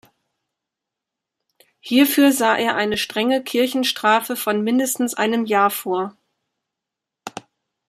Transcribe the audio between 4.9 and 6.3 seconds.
einem Jahr vor.